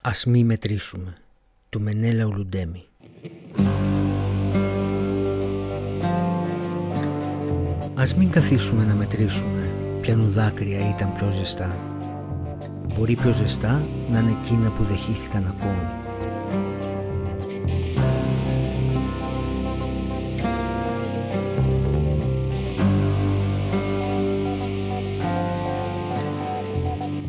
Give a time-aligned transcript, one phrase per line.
[0.00, 1.16] Ας μη μετρήσουμε.
[1.68, 2.84] Του Μενέλα Ουλουντέμι.
[7.94, 11.98] Ας μην καθίσουμε να μετρήσουμε ποιανού δάκρυα ήταν πιο ζεστά.
[12.94, 16.07] Μπορεί πιο ζεστά να είναι εκείνα που δεχήθηκαν ακόμη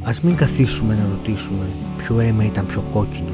[0.09, 1.65] Ας μην καθίσουμε να ρωτήσουμε
[1.97, 3.33] ποιο αίμα ήταν πιο κόκκινο.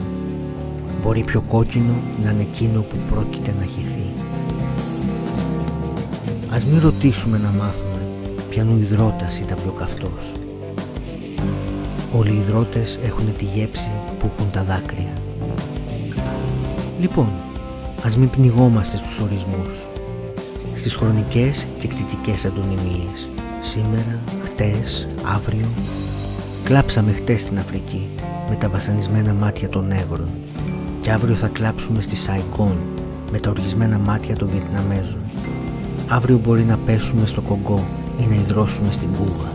[1.02, 1.94] Μπορεί πιο κόκκινο
[2.24, 4.14] να είναι εκείνο που πρόκειται να χυθεί.
[6.50, 8.00] Ας μην ρωτήσουμε να μάθουμε
[8.50, 10.32] ποιανού υδρότας ήταν πιο καυτός.
[12.18, 15.14] Όλοι οι υδρότες έχουν τη γέψη που έχουν τα δάκρυα.
[17.00, 17.30] Λοιπόν,
[18.06, 19.88] ας μην πνιγόμαστε στους ορισμούς,
[20.74, 23.30] στις χρονικές και κτητικές αντωνυμίες.
[23.62, 25.68] Σήμερα, χτες, αύριο,
[26.66, 28.10] Κλάψαμε χτες στην Αφρική
[28.50, 30.30] με τα βασανισμένα μάτια των Νεύρων
[31.02, 32.78] και αύριο θα κλάψουμε στη Σαϊγκόν
[33.32, 35.20] με τα οργισμένα μάτια των Βιετναμέζων.
[36.08, 37.86] Αύριο μπορεί να πέσουμε στο Κογκό
[38.22, 39.52] ή να υδρώσουμε στην Κούβα.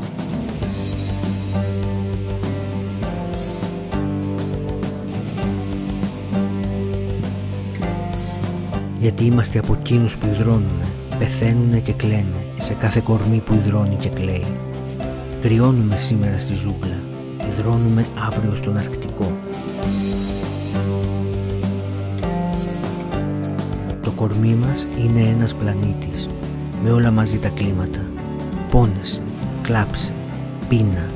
[9.01, 10.81] Γιατί είμαστε από εκείνους που υδρώνουν,
[11.19, 14.45] πεθαίνουν και κλαίνε σε κάθε κορμί που υδρώνει και κλαίει.
[15.43, 17.00] Κρυώνουμε σήμερα στη ζούγκλα,
[17.51, 19.33] υδρώνουμε αύριο στον Αρκτικό.
[24.03, 26.29] Το κορμί μας είναι ένας πλανήτης,
[26.83, 28.01] με όλα μαζί τα κλίματα.
[28.71, 29.21] Πόνεσαι,
[29.63, 30.13] κλάψε,
[30.69, 31.09] πείνα.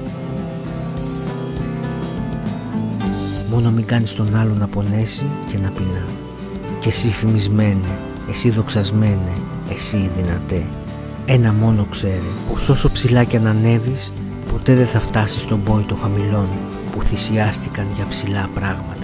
[3.50, 6.04] Μόνο μην κάνεις τον άλλον να πονέσει και να πεινά.
[6.80, 7.98] Και εσύ φημισμένε,
[8.30, 9.32] εσύ δοξασμένε,
[9.74, 10.62] εσύ δυνατέ.
[11.26, 12.18] Ένα μόνο ξέρε
[12.52, 14.12] πως όσο ψηλά και αν ανέβεις
[14.54, 16.48] ποτέ δεν θα φτάσεις στον πόη των χαμηλών
[16.92, 19.03] που θυσιάστηκαν για ψηλά πράγματα.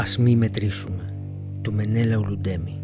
[0.00, 1.14] Ας μη μετρήσουμε.
[1.62, 2.82] Του Μενέλα Ουλουντέμι